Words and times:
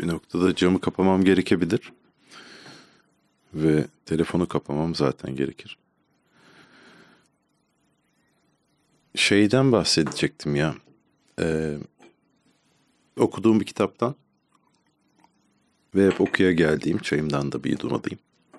Bir 0.00 0.08
noktada 0.08 0.54
camı 0.54 0.80
kapamam 0.80 1.24
gerekebilir. 1.24 1.92
Ve 3.54 3.86
telefonu 4.06 4.48
kapamam 4.48 4.94
zaten 4.94 5.36
gerekir. 5.36 5.78
Şeyden 9.14 9.72
bahsedecektim 9.72 10.56
ya. 10.56 10.74
Ee, 11.40 11.78
okuduğum 13.16 13.60
bir 13.60 13.64
kitaptan 13.66 14.14
ve 15.94 16.06
hep 16.06 16.20
okuya 16.20 16.52
geldiğim 16.52 16.98
çayımdan 16.98 17.52
da 17.52 17.64
bir 17.64 17.70
yudum 17.70 17.92
alayım. 17.92 18.18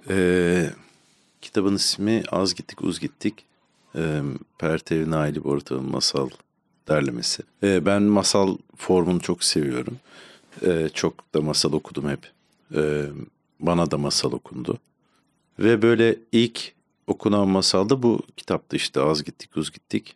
Ee, 0.10 0.70
kitabın 1.42 1.76
ismi 1.76 2.24
Az 2.32 2.56
Gittik 2.56 2.82
Uz 2.82 3.00
Gittik. 3.00 3.46
Ee, 3.96 4.22
Pertev 4.60 5.12
Naili 5.12 5.44
Borutan'ın 5.44 5.92
masal 5.92 6.30
derlemesi. 6.88 7.44
Ee, 7.64 7.86
ben 7.86 8.04
masal 8.04 8.58
formunu 8.78 9.20
çok 9.22 9.44
seviyorum. 9.44 10.00
Ee, 10.66 10.90
çok 10.94 11.34
da 11.34 11.42
masal 11.42 11.74
okudum 11.74 12.10
hep. 12.10 12.32
Ee, 12.76 13.06
bana 13.60 13.92
da 13.92 13.98
masal 13.98 14.32
okundu. 14.32 14.78
Ve 15.60 15.82
böyle 15.82 16.20
ilk 16.32 16.74
okunan 17.08 17.48
masal 17.48 17.90
da 17.90 18.04
bu 18.04 18.22
kitaptı 18.38 18.76
işte 18.76 19.02
Az 19.02 19.24
Gittik 19.24 19.58
Uz 19.58 19.72
Gittik. 19.72 20.16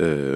Ee, 0.00 0.34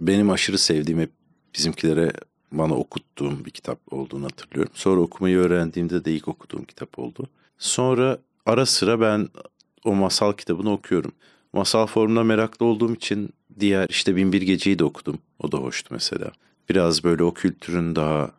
benim 0.00 0.30
aşırı 0.30 0.58
sevdiğim 0.58 1.00
hep 1.00 1.10
bizimkilere 1.54 2.12
bana 2.52 2.74
okuttuğum 2.74 3.44
bir 3.44 3.50
kitap 3.50 3.92
olduğunu 3.92 4.24
hatırlıyorum. 4.24 4.72
Sonra 4.74 5.00
okumayı 5.00 5.38
öğrendiğimde 5.38 6.04
de 6.04 6.12
ilk 6.12 6.28
okuduğum 6.28 6.64
kitap 6.64 6.98
oldu. 6.98 7.26
Sonra 7.58 8.18
ara 8.46 8.66
sıra 8.66 9.00
ben 9.00 9.28
o 9.84 9.94
masal 9.94 10.32
kitabını 10.32 10.72
okuyorum. 10.72 11.12
Masal 11.52 11.86
formuna 11.86 12.24
meraklı 12.24 12.66
olduğum 12.66 12.94
için 12.94 13.30
diğer 13.60 13.88
işte 13.88 14.16
Binbir 14.16 14.42
Gece'yi 14.42 14.78
de 14.78 14.84
okudum. 14.84 15.18
O 15.38 15.52
da 15.52 15.58
hoştu 15.58 15.94
mesela. 15.94 16.32
Biraz 16.70 17.04
böyle 17.04 17.22
o 17.22 17.34
kültürün 17.34 17.96
daha 17.96 18.30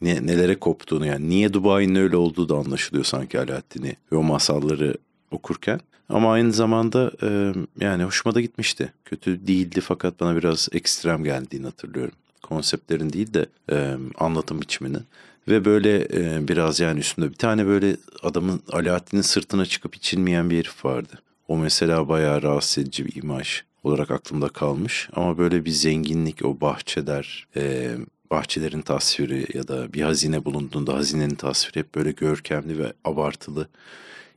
ne, 0.00 0.26
nelere 0.26 0.58
koptuğunu 0.58 1.06
yani 1.06 1.28
niye 1.28 1.52
Dubai'nin 1.52 1.94
öyle 1.94 2.16
olduğu 2.16 2.48
da 2.48 2.54
anlaşılıyor 2.54 3.04
sanki 3.04 3.40
Alaaddin'i 3.40 3.96
ve 4.12 4.16
o 4.16 4.22
masalları 4.22 4.94
okurken. 5.30 5.80
Ama 6.08 6.32
aynı 6.32 6.52
zamanda 6.52 7.12
e, 7.22 7.52
yani 7.80 8.04
hoşuma 8.04 8.34
da 8.34 8.40
gitmişti. 8.40 8.92
Kötü 9.04 9.46
değildi 9.46 9.80
fakat 9.80 10.20
bana 10.20 10.36
biraz 10.36 10.68
ekstrem 10.72 11.24
geldiğini 11.24 11.64
hatırlıyorum. 11.64 12.14
Konseptlerin 12.42 13.12
değil 13.12 13.34
de 13.34 13.46
e, 13.70 13.96
anlatım 14.18 14.60
biçiminin. 14.60 15.02
Ve 15.48 15.64
böyle 15.64 16.08
e, 16.12 16.48
biraz 16.48 16.80
yani 16.80 17.00
üstünde 17.00 17.30
bir 17.30 17.36
tane 17.36 17.66
böyle 17.66 17.96
adamın 18.22 18.60
Alaaddin'in 18.72 19.22
sırtına 19.22 19.66
çıkıp 19.66 19.96
içilmeyen 19.96 20.50
bir 20.50 20.58
herif 20.58 20.84
vardı. 20.84 21.18
O 21.48 21.56
mesela 21.56 22.08
bayağı 22.08 22.42
rahatsız 22.42 22.78
edici 22.78 23.06
bir 23.06 23.22
imaj 23.22 23.62
olarak 23.84 24.10
aklımda 24.10 24.48
kalmış. 24.48 25.08
Ama 25.12 25.38
böyle 25.38 25.64
bir 25.64 25.70
zenginlik, 25.70 26.44
o 26.44 26.60
bahçeler, 26.60 27.46
e, 27.56 27.94
bahçelerin 28.30 28.82
tasviri 28.82 29.46
ya 29.54 29.68
da 29.68 29.92
bir 29.92 30.02
hazine 30.02 30.44
bulunduğunda 30.44 30.94
hazinenin 30.94 31.34
tasviri 31.34 31.78
hep 31.78 31.94
böyle 31.94 32.12
görkemli 32.12 32.78
ve 32.78 32.92
abartılı, 33.04 33.68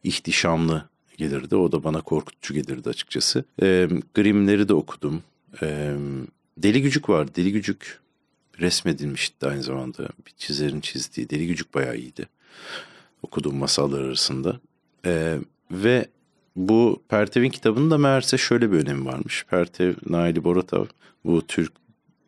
ihtişamlı 0.03 0.89
gelirdi. 1.17 1.55
O 1.55 1.71
da 1.71 1.83
bana 1.83 2.01
korkutucu 2.01 2.53
gelirdi 2.53 2.89
açıkçası. 2.89 3.43
E, 3.61 3.89
Grimm'leri 4.15 4.69
de 4.69 4.73
okudum. 4.73 5.23
E, 5.61 5.95
Deli 6.57 6.81
Gücük 6.81 7.09
var. 7.09 7.35
Deli 7.35 7.51
Gücük 7.51 7.99
resmedilmişti 8.59 9.47
aynı 9.47 9.63
zamanda. 9.63 10.03
Bir 10.27 10.33
çizerin 10.37 10.81
çizdiği. 10.81 11.29
Deli 11.29 11.47
Gücük 11.47 11.73
bayağı 11.73 11.97
iyiydi. 11.97 12.27
Okuduğum 13.23 13.55
masallar 13.55 14.01
arasında. 14.01 14.59
E, 15.05 15.37
ve 15.71 16.07
bu 16.55 17.03
Pertev'in 17.09 17.49
kitabının 17.49 17.91
da 17.91 17.97
meğerse 17.97 18.37
şöyle 18.37 18.71
bir 18.71 18.77
önemi 18.77 19.05
varmış. 19.05 19.45
Pertev 19.49 19.93
Naili 20.09 20.43
Boratov 20.43 20.85
bu 21.25 21.47
Türk 21.47 21.71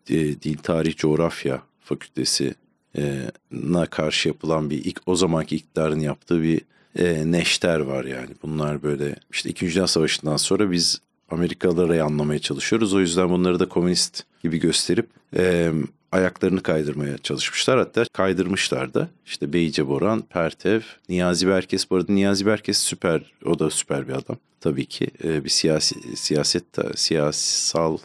e, 0.10 0.16
Dil 0.16 0.58
Tarih 0.58 0.96
Coğrafya 0.96 1.62
Fakültesi 1.80 2.56
e, 2.98 3.32
na 3.52 3.86
karşı 3.86 4.28
yapılan 4.28 4.70
bir 4.70 4.86
ilk 4.86 5.02
o 5.06 5.16
zamanki 5.16 5.56
iktidarın 5.56 6.00
yaptığı 6.00 6.42
bir 6.42 6.62
e, 6.96 7.32
neşter 7.32 7.80
var 7.80 8.06
yani. 8.06 8.30
Bunlar 8.44 8.84
böyle 8.84 9.16
işte 9.32 9.50
İkinci 9.50 9.76
Dünya 9.76 9.88
Savaşı'ndan 9.88 10.38
sonra 10.38 10.72
biz 10.72 11.02
Amerikalıları 11.30 12.04
anlamaya 12.04 12.40
çalışıyoruz. 12.40 12.94
O 12.94 13.00
yüzden 13.00 13.30
bunları 13.30 13.60
da 13.60 13.70
komünist 13.70 14.24
gibi 14.44 14.60
gösterip 14.60 15.08
e, 15.38 15.72
ayaklarını 16.12 16.64
kaydırmaya 16.64 17.18
çalışmışlar. 17.18 17.78
Hatta 17.78 18.06
kaydırmışlar 18.14 18.94
da. 18.94 19.08
İşte 19.26 19.54
Beyce 19.54 19.88
Boran, 19.88 20.22
Pertev, 20.22 20.82
Niyazi 21.10 21.48
Berkes. 21.48 21.90
Bu 21.90 21.96
arada 21.96 22.14
Niyazi 22.14 22.46
Berkes 22.46 22.78
süper, 22.78 23.32
o 23.46 23.60
da 23.60 23.70
süper 23.70 24.08
bir 24.08 24.14
adam. 24.14 24.38
Tabii 24.60 24.86
ki 24.86 25.08
e, 25.24 25.44
bir 25.44 25.50
siyasi, 25.50 26.18
siyaset, 26.18 26.64
siyasal, 26.96 27.98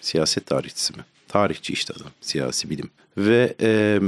siyaset 0.00 0.46
tarihçisi 0.46 0.96
mi? 0.96 1.04
Tarihçi 1.28 1.72
işte 1.72 1.94
adam, 1.96 2.10
siyasi 2.20 2.70
bilim. 2.70 2.90
Ve 3.16 3.54
e, 3.60 4.00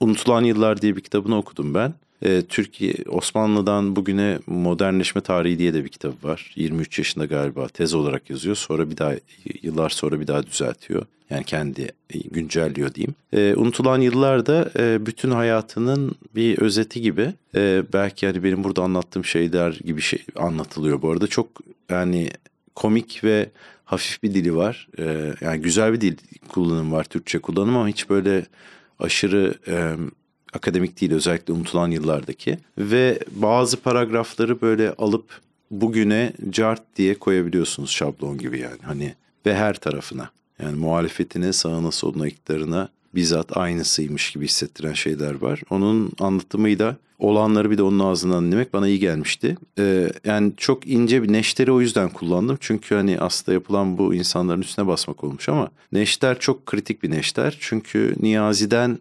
Unutulan 0.00 0.44
Yıllar 0.44 0.82
diye 0.82 0.96
bir 0.96 1.00
kitabını 1.00 1.36
okudum 1.38 1.74
ben. 1.74 1.94
E, 2.22 2.42
Türkiye 2.42 2.94
Osmanlı'dan 3.08 3.96
bugüne 3.96 4.38
modernleşme 4.46 5.20
tarihi 5.20 5.58
diye 5.58 5.74
de 5.74 5.84
bir 5.84 5.88
kitap 5.88 6.24
var. 6.24 6.52
23 6.56 6.98
yaşında 6.98 7.24
galiba 7.24 7.68
tez 7.68 7.94
olarak 7.94 8.30
yazıyor. 8.30 8.56
Sonra 8.56 8.90
bir 8.90 8.96
daha 8.96 9.12
yıllar 9.62 9.90
sonra 9.90 10.20
bir 10.20 10.26
daha 10.26 10.46
düzeltiyor. 10.46 11.06
Yani 11.30 11.44
kendi 11.44 11.88
güncelliyor 12.30 12.94
diyeyim. 12.94 13.14
E, 13.32 13.54
Unutulan 13.56 14.00
Yıllar 14.00 14.36
e, 14.78 15.06
bütün 15.06 15.30
hayatının 15.30 16.14
bir 16.34 16.58
özeti 16.58 17.00
gibi. 17.00 17.32
E, 17.54 17.82
belki 17.92 18.26
yani 18.26 18.44
benim 18.44 18.64
burada 18.64 18.82
anlattığım 18.82 19.24
şeyler 19.24 19.72
gibi 19.72 20.00
şey 20.00 20.24
anlatılıyor 20.36 21.02
bu 21.02 21.10
arada. 21.10 21.26
Çok 21.26 21.48
yani 21.90 22.30
komik 22.74 23.24
ve 23.24 23.50
hafif 23.84 24.22
bir 24.22 24.34
dili 24.34 24.56
var. 24.56 24.88
E, 24.98 25.34
yani 25.40 25.60
güzel 25.60 25.92
bir 25.92 26.00
dil 26.00 26.16
kullanım 26.48 26.92
var 26.92 27.04
Türkçe 27.04 27.38
kullanım 27.38 27.76
ama 27.76 27.88
hiç 27.88 28.10
böyle 28.10 28.46
aşırı 28.98 29.54
e, 29.68 29.96
akademik 30.56 31.00
değil 31.00 31.12
özellikle 31.12 31.52
unutulan 31.52 31.90
yıllardaki 31.90 32.58
ve 32.78 33.18
bazı 33.30 33.76
paragrafları 33.76 34.60
böyle 34.60 34.92
alıp 34.92 35.40
bugüne 35.70 36.32
cart 36.50 36.82
diye 36.96 37.14
koyabiliyorsunuz 37.14 37.90
şablon 37.90 38.38
gibi 38.38 38.58
yani 38.58 38.78
hani 38.82 39.14
ve 39.46 39.54
her 39.54 39.74
tarafına 39.74 40.30
yani 40.62 40.76
muhalefetine 40.76 41.52
sağına 41.52 41.90
soluna 41.90 42.28
iktidarına 42.28 42.88
bizzat 43.14 43.56
aynısıymış 43.56 44.32
gibi 44.32 44.44
hissettiren 44.44 44.92
şeyler 44.92 45.34
var. 45.34 45.62
Onun 45.70 46.12
anlatımıyla 46.20 46.96
olanları 47.18 47.70
bir 47.70 47.78
de 47.78 47.82
onun 47.82 47.98
ağzından 47.98 48.46
dinlemek 48.46 48.72
bana 48.72 48.88
iyi 48.88 48.98
gelmişti. 48.98 49.56
Ee, 49.78 50.12
yani 50.24 50.52
çok 50.56 50.86
ince 50.86 51.22
bir 51.22 51.32
neşteri 51.32 51.72
o 51.72 51.80
yüzden 51.80 52.08
kullandım. 52.08 52.58
Çünkü 52.60 52.94
hani 52.94 53.20
aslında 53.20 53.52
yapılan 53.52 53.98
bu 53.98 54.14
insanların 54.14 54.60
üstüne 54.60 54.86
basmak 54.86 55.24
olmuş 55.24 55.48
ama 55.48 55.70
neşter 55.92 56.38
çok 56.38 56.66
kritik 56.66 57.02
bir 57.02 57.10
neşter. 57.10 57.56
Çünkü 57.60 58.14
Niyazi'den 58.20 58.98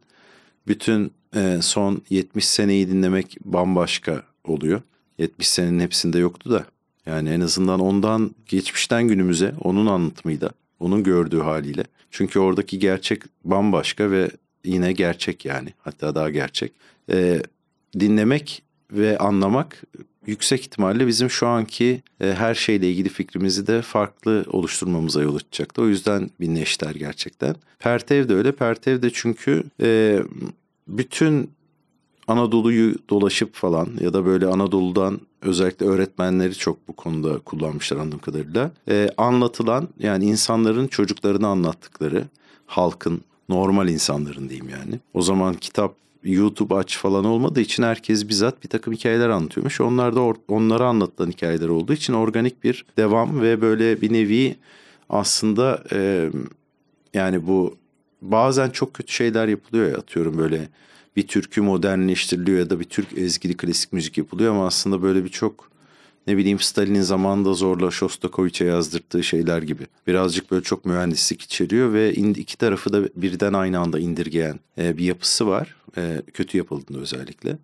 bütün 0.67 1.11
e, 1.35 1.59
son 1.61 2.01
70 2.09 2.47
seneyi 2.47 2.87
dinlemek 2.87 3.37
bambaşka 3.45 4.23
oluyor. 4.43 4.81
70 5.17 5.49
senenin 5.49 5.79
hepsinde 5.79 6.19
yoktu 6.19 6.51
da. 6.51 6.65
Yani 7.05 7.29
en 7.29 7.41
azından 7.41 7.79
ondan 7.79 8.35
geçmişten 8.45 9.07
günümüze 9.07 9.53
onun 9.61 9.85
anlatımıyla, 9.85 10.49
onun 10.79 11.03
gördüğü 11.03 11.39
haliyle. 11.39 11.83
Çünkü 12.11 12.39
oradaki 12.39 12.79
gerçek 12.79 13.21
bambaşka 13.43 14.11
ve 14.11 14.31
yine 14.65 14.91
gerçek 14.91 15.45
yani 15.45 15.73
hatta 15.77 16.15
daha 16.15 16.29
gerçek. 16.29 16.71
E, 17.11 17.41
dinlemek 17.99 18.63
ve 18.91 19.18
anlamak 19.18 19.84
yüksek 20.28 20.62
ihtimalle 20.62 21.07
bizim 21.07 21.29
şu 21.29 21.47
anki 21.47 22.03
e, 22.22 22.34
her 22.34 22.56
şeyle 22.56 22.91
ilgili 22.91 23.09
fikrimizi 23.09 23.68
de 23.68 23.81
farklı 23.81 24.46
oluşturmamıza 24.51 25.22
yol 25.22 25.35
açacaktı. 25.35 25.81
O 25.81 25.88
yüzden 25.88 26.29
bir 26.40 26.47
neşter 26.47 26.95
gerçekten. 26.95 27.56
Pertev 27.79 28.29
de 28.29 28.34
öyle. 28.34 28.51
Pertev 28.51 29.01
de 29.01 29.09
çünkü 29.13 29.63
e, 29.81 30.19
bütün 30.88 31.51
Anadolu'yu 32.28 32.95
dolaşıp 33.09 33.56
falan 33.56 33.90
ya 34.00 34.13
da 34.13 34.25
böyle 34.25 34.47
Anadolu'dan 34.47 35.19
özellikle 35.41 35.85
öğretmenleri 35.85 36.53
çok 36.53 36.88
bu 36.88 36.94
konuda 36.94 37.40
kullanmışlar 37.40 37.97
anladığım 37.97 38.19
kadarıyla. 38.19 38.72
E, 38.90 39.09
anlatılan 39.18 39.88
yani 40.00 40.25
insanların 40.25 40.88
çocuklarını 40.88 41.47
anlattıkları 41.47 42.25
halkın 42.66 43.22
normal 43.50 43.90
insanların 43.90 44.50
diyeyim 44.50 44.69
yani. 44.69 45.00
O 45.13 45.22
zaman 45.22 45.53
kitap 45.53 45.95
YouTube 46.25 46.75
aç 46.75 46.98
falan 46.98 47.25
olmadığı 47.25 47.62
için 47.62 47.83
herkes 47.83 48.27
bizzat 48.30 48.63
bir 48.63 48.69
takım 48.69 48.94
hikayeler 48.94 49.30
anlatıyormuş. 49.30 49.81
Onlar 49.81 50.16
da 50.16 50.19
or- 50.19 50.38
onlara 50.48 50.88
anlatılan 50.88 51.31
hikayeler 51.31 51.68
olduğu 51.68 51.94
için 51.94 52.13
organik 52.13 52.63
bir 52.63 52.86
devam 52.98 53.42
ve 53.42 53.62
böyle 53.62 54.01
bir 54.01 54.13
nevi 54.13 54.56
aslında 55.10 55.83
e, 55.92 56.30
yani 57.13 57.48
bu 57.48 57.77
bazen 58.22 58.69
çok 58.69 58.94
kötü 58.94 59.13
şeyler 59.13 59.48
yapılıyor 59.48 59.92
ya 59.92 59.98
atıyorum 59.98 60.38
böyle 60.38 60.69
bir 61.16 61.27
türkü 61.27 61.62
modernleştiriliyor 61.62 62.60
ya 62.60 62.69
da 62.69 62.80
bir 62.80 62.86
Türk 62.86 63.18
ezgili 63.18 63.57
klasik 63.57 63.94
müzik 63.94 64.18
yapılıyor 64.18 64.54
ama 64.54 64.68
aslında 64.68 65.01
böyle 65.01 65.24
bir 65.24 65.30
çok 65.30 65.75
ne 66.27 66.38
bileyim 66.38 66.60
Stalin'in 66.60 67.01
zamanında 67.01 67.54
zorla 67.54 67.92
Shostakovich'e 67.92 68.66
yazdırttığı 68.66 69.24
şeyler 69.24 69.62
gibi. 69.62 69.83
Birazcık 70.07 70.51
böyle 70.51 70.63
çok 70.63 70.86
mühendislik 70.86 71.42
içeriyor 71.42 71.94
ve 71.94 72.13
iki 72.13 72.57
tarafı 72.57 72.94
da 72.94 73.10
birden 73.16 73.54
aynı 73.54 73.80
anda 73.80 74.00
indirgeyen 74.00 74.60
e, 74.77 74.98
bir 74.98 75.04
yapısı 75.04 75.48
var. 75.48 75.75
E, 75.98 76.22
kötü 76.33 76.57
yapıldığında 76.57 77.00
özellikle. 77.00 77.57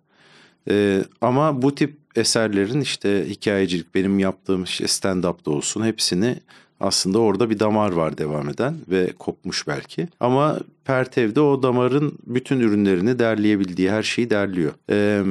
E, 0.70 1.04
ama 1.20 1.62
bu 1.62 1.74
tip 1.74 1.96
eserlerin 2.16 2.80
işte 2.80 3.26
hikayecilik 3.28 3.94
benim 3.94 4.18
yaptığım 4.18 4.64
işte 4.64 4.84
stand-up'da 4.84 5.50
olsun 5.50 5.84
hepsini 5.84 6.38
Aslında 6.82 7.18
orada 7.18 7.50
bir 7.50 7.58
damar 7.58 7.92
var 7.92 8.18
devam 8.18 8.48
eden 8.48 8.74
ve 8.88 9.12
kopmuş 9.18 9.66
belki. 9.66 10.08
Ama 10.20 10.58
Pertev'de 10.84 11.40
o 11.40 11.62
damarın 11.62 12.18
bütün 12.26 12.60
ürünlerini 12.60 13.18
derleyebildiği 13.18 13.90
her 13.90 14.02
şeyi 14.02 14.30
derliyor. 14.30 14.72
Ee, 14.90 15.22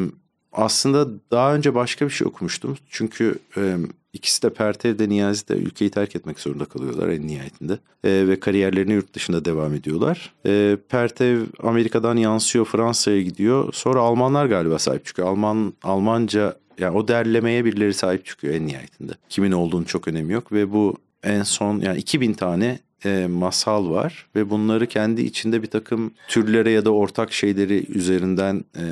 aslında 0.52 1.08
daha 1.32 1.56
önce 1.56 1.76
başka 1.76 2.06
bir 2.06 2.12
şey 2.12 2.28
okumuştum. 2.28 2.78
Çünkü 2.90 3.36
e, 3.58 3.78
ikisi 4.14 4.44
de 4.44 4.50
Pertev 4.50 5.00
de 5.00 5.10
Niyazi 5.10 5.48
de 5.48 5.54
ülkeyi 5.54 5.92
terk 5.92 6.16
etmek 6.16 6.40
zorunda 6.40 6.66
kalıyorlar 6.66 7.10
en 7.10 7.28
nihayetinde. 7.28 7.80
E, 8.04 8.28
ve 8.28 8.40
kariyerlerini 8.40 8.94
yurt 8.94 9.14
dışında 9.14 9.46
devam 9.46 9.74
ediyorlar. 9.74 10.34
E, 10.46 10.78
Pertev 10.90 11.42
Amerika'dan 11.64 12.18
yansıyor 12.18 12.66
Fransa'ya 12.66 13.22
gidiyor. 13.22 13.74
Sonra 13.74 14.00
Almanlar 14.00 14.46
galiba 14.46 14.80
sahip 14.80 15.06
çıkıyor. 15.06 15.28
Alman 15.28 15.74
Almanca 15.84 16.56
yani 16.80 16.98
o 16.98 17.08
derlemeye 17.08 17.66
birileri 17.66 17.94
sahip 17.94 18.26
çıkıyor 18.26 18.54
en 18.54 18.68
nihayetinde. 18.68 19.12
Kimin 19.30 19.52
olduğunu 19.52 19.86
çok 19.86 20.08
önemi 20.08 20.34
yok 20.34 20.52
ve 20.52 20.72
bu 20.72 20.98
en 21.24 21.44
son 21.44 21.80
yani 21.80 21.98
2000 21.98 22.34
tane 22.34 22.80
e, 23.06 23.28
masal 23.28 23.90
var 23.90 24.28
ve 24.36 24.50
bunları 24.50 24.88
kendi 24.88 25.22
içinde 25.22 25.62
bir 25.62 25.68
takım 25.68 26.12
türlere 26.28 26.72
ya 26.72 26.86
da 26.86 26.92
ortak 26.92 27.34
şeyleri 27.34 27.86
üzerinden 27.90 28.66
e, 28.78 28.84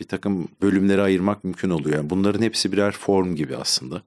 bir 0.00 0.04
takım 0.04 0.48
bölümlere 0.62 1.02
ayırmak 1.02 1.44
mümkün 1.44 1.70
oluyor. 1.70 1.96
Yani 1.96 2.10
bunların 2.10 2.42
hepsi 2.42 2.72
birer 2.72 2.92
form 2.92 3.36
gibi 3.36 3.56
aslında. 3.56 4.02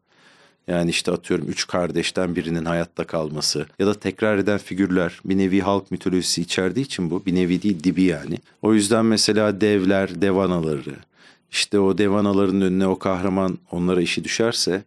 Yani 0.68 0.90
işte 0.90 1.12
atıyorum 1.12 1.50
üç 1.50 1.68
kardeşten 1.68 2.36
birinin 2.36 2.66
hayatta 2.66 3.04
kalması 3.04 3.66
ya 3.80 3.88
da 3.88 3.94
tekrar 3.94 4.38
eden 4.38 4.58
figürler 4.58 5.22
bir 5.26 5.38
nevi 5.38 5.62
halk 5.62 5.92
mitolojisi 5.92 6.42
içerdiği 6.42 6.86
için 6.86 7.12
bu 7.12 7.26
bir 7.26 7.36
nevi 7.36 7.62
değil 7.62 7.84
dibi 7.84 8.04
yani. 8.04 8.38
O 8.62 8.74
yüzden 8.74 9.06
mesela 9.06 9.62
devler, 9.62 10.22
devanaları 10.22 10.96
işte 11.52 11.80
o 11.80 11.98
devanaların 11.98 12.62
önüne 12.62 12.88
o 12.88 13.00
kahraman 13.00 13.58
onlara 13.72 14.02
işi 14.02 14.24
düşerse 14.24 14.84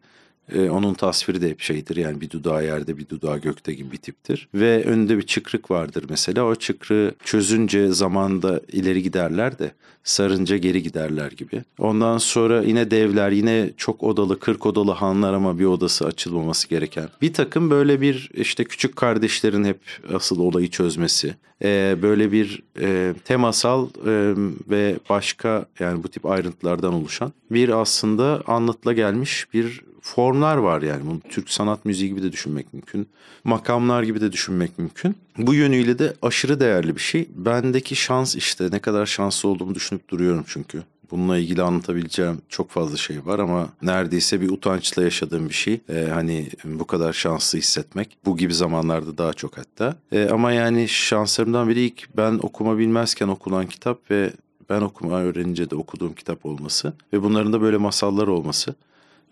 ee, 0.52 0.70
onun 0.70 0.94
tasviri 0.94 1.42
de 1.42 1.50
hep 1.50 1.60
şeydir 1.60 1.96
yani 1.96 2.20
bir 2.20 2.30
dudağı 2.30 2.64
yerde 2.64 2.98
bir 2.98 3.08
dudağı 3.08 3.38
gökte 3.38 3.74
gibi 3.74 3.92
bir 3.92 3.96
tiptir. 3.96 4.48
Ve 4.54 4.84
önünde 4.84 5.16
bir 5.16 5.22
çıkrık 5.22 5.70
vardır 5.70 6.04
mesela 6.08 6.44
o 6.44 6.54
çıkrığı 6.54 7.14
çözünce 7.24 7.88
zamanda 7.88 8.60
ileri 8.72 9.02
giderler 9.02 9.58
de 9.58 9.70
sarınca 10.04 10.56
geri 10.56 10.82
giderler 10.82 11.32
gibi. 11.32 11.62
Ondan 11.78 12.18
sonra 12.18 12.62
yine 12.62 12.90
devler 12.90 13.30
yine 13.30 13.70
çok 13.76 14.02
odalı 14.02 14.38
40 14.38 14.66
odalı 14.66 14.90
hanlar 14.90 15.32
ama 15.34 15.58
bir 15.58 15.64
odası 15.64 16.06
açılmaması 16.06 16.68
gereken. 16.68 17.08
Bir 17.22 17.32
takım 17.32 17.70
böyle 17.70 18.00
bir 18.00 18.30
işte 18.34 18.64
küçük 18.64 18.96
kardeşlerin 18.96 19.64
hep 19.64 19.80
asıl 20.14 20.40
olayı 20.40 20.70
çözmesi. 20.70 21.34
Ee, 21.62 21.96
böyle 22.02 22.32
bir 22.32 22.62
e, 22.80 23.14
temasal 23.24 23.86
e, 23.86 24.34
ve 24.70 24.96
başka 25.08 25.66
yani 25.80 26.02
bu 26.02 26.08
tip 26.08 26.26
ayrıntılardan 26.26 26.94
oluşan 26.94 27.32
bir 27.50 27.68
aslında 27.68 28.42
anlatıla 28.46 28.92
gelmiş 28.92 29.46
bir 29.54 29.80
formlar 30.04 30.56
var 30.56 30.82
yani. 30.82 31.06
Bunu 31.06 31.20
Türk 31.28 31.50
sanat 31.50 31.84
müziği 31.84 32.10
gibi 32.10 32.22
de 32.22 32.32
düşünmek 32.32 32.72
mümkün. 32.72 33.08
Makamlar 33.44 34.02
gibi 34.02 34.20
de 34.20 34.32
düşünmek 34.32 34.78
mümkün. 34.78 35.16
Bu 35.38 35.54
yönüyle 35.54 35.98
de 35.98 36.14
aşırı 36.22 36.60
değerli 36.60 36.94
bir 36.96 37.00
şey. 37.00 37.28
Bendeki 37.34 37.96
şans 37.96 38.36
işte 38.36 38.68
ne 38.72 38.78
kadar 38.78 39.06
şanslı 39.06 39.48
olduğumu 39.48 39.74
düşünüp 39.74 40.08
duruyorum 40.08 40.44
çünkü. 40.46 40.82
Bununla 41.10 41.38
ilgili 41.38 41.62
anlatabileceğim 41.62 42.38
çok 42.48 42.70
fazla 42.70 42.96
şey 42.96 43.26
var 43.26 43.38
ama 43.38 43.68
neredeyse 43.82 44.40
bir 44.40 44.50
utançla 44.50 45.02
yaşadığım 45.02 45.48
bir 45.48 45.54
şey. 45.54 45.80
Ee, 45.88 46.08
hani 46.14 46.48
bu 46.64 46.86
kadar 46.86 47.12
şanslı 47.12 47.58
hissetmek. 47.58 48.16
Bu 48.24 48.36
gibi 48.36 48.54
zamanlarda 48.54 49.18
daha 49.18 49.32
çok 49.32 49.58
hatta. 49.58 49.96
Ee, 50.12 50.28
ama 50.28 50.52
yani 50.52 50.88
şanslarımdan 50.88 51.68
biri 51.68 51.80
ilk 51.80 52.16
ben 52.16 52.38
okuma 52.42 52.78
bilmezken 52.78 53.28
okunan 53.28 53.66
kitap 53.66 54.10
ve 54.10 54.32
ben 54.70 54.80
okuma 54.80 55.20
öğrenince 55.20 55.70
de 55.70 55.76
okuduğum 55.76 56.14
kitap 56.14 56.46
olması 56.46 56.92
ve 57.12 57.22
bunların 57.22 57.52
da 57.52 57.60
böyle 57.60 57.76
masallar 57.76 58.26
olması. 58.26 58.74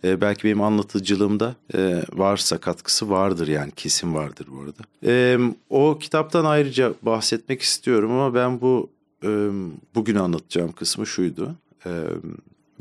E, 0.04 0.20
belki 0.20 0.44
benim 0.44 0.62
anlatıcılığımda 0.62 1.54
e, 1.74 2.02
varsa 2.12 2.58
katkısı 2.58 3.10
vardır 3.10 3.48
yani 3.48 3.70
kesin 3.70 4.14
vardır 4.14 4.46
bu 4.52 4.60
arada. 4.60 4.82
E, 5.06 5.38
o 5.70 5.98
kitaptan 5.98 6.44
ayrıca 6.44 6.94
bahsetmek 7.02 7.62
istiyorum 7.62 8.10
ama 8.10 8.34
ben 8.34 8.60
bu 8.60 8.90
e, 9.24 9.48
bugün 9.94 10.14
anlatacağım 10.14 10.72
kısmı 10.72 11.06
şuydu. 11.06 11.54
E, 11.86 11.90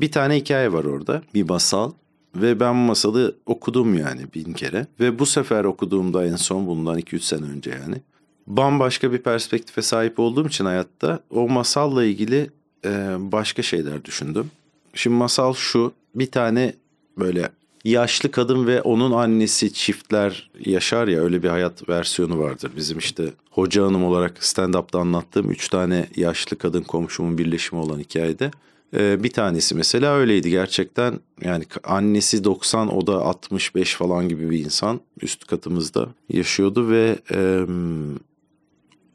bir 0.00 0.12
tane 0.12 0.36
hikaye 0.36 0.72
var 0.72 0.84
orada 0.84 1.22
bir 1.34 1.48
masal 1.48 1.92
ve 2.36 2.60
ben 2.60 2.74
bu 2.74 2.78
masalı 2.78 3.36
okudum 3.46 3.94
yani 3.94 4.22
bin 4.34 4.52
kere. 4.52 4.86
Ve 5.00 5.18
bu 5.18 5.26
sefer 5.26 5.64
okuduğumda 5.64 6.26
en 6.26 6.36
son 6.36 6.66
bundan 6.66 6.98
2-3 6.98 7.20
sene 7.20 7.46
önce 7.46 7.70
yani. 7.70 7.96
Bambaşka 8.46 9.12
bir 9.12 9.18
perspektife 9.18 9.82
sahip 9.82 10.18
olduğum 10.18 10.46
için 10.46 10.64
hayatta 10.64 11.20
o 11.30 11.48
masalla 11.48 12.04
ilgili 12.04 12.50
e, 12.84 13.16
başka 13.18 13.62
şeyler 13.62 14.04
düşündüm. 14.04 14.50
Şimdi 14.94 15.16
masal 15.16 15.54
şu 15.54 15.92
bir 16.14 16.30
tane 16.30 16.74
böyle 17.18 17.48
yaşlı 17.84 18.30
kadın 18.30 18.66
ve 18.66 18.82
onun 18.82 19.12
annesi 19.12 19.72
çiftler 19.72 20.50
yaşar 20.64 21.08
ya 21.08 21.20
öyle 21.20 21.42
bir 21.42 21.48
hayat 21.48 21.88
versiyonu 21.88 22.38
vardır. 22.38 22.72
Bizim 22.76 22.98
işte 22.98 23.32
hoca 23.50 23.86
hanım 23.86 24.04
olarak 24.04 24.38
stand-up'ta 24.44 24.98
anlattığım 24.98 25.50
üç 25.50 25.68
tane 25.68 26.08
yaşlı 26.16 26.58
kadın 26.58 26.82
komşumun 26.82 27.38
birleşimi 27.38 27.80
olan 27.80 27.98
hikayede. 27.98 28.50
Ee, 28.96 29.22
bir 29.24 29.30
tanesi 29.30 29.74
mesela 29.74 30.14
öyleydi 30.14 30.50
gerçekten 30.50 31.20
yani 31.42 31.64
annesi 31.84 32.44
90 32.44 32.96
o 32.96 33.06
da 33.06 33.20
65 33.20 33.94
falan 33.94 34.28
gibi 34.28 34.50
bir 34.50 34.64
insan 34.64 35.00
üst 35.22 35.46
katımızda 35.46 36.08
yaşıyordu 36.28 36.90
ve 36.90 37.18
e, 37.30 37.66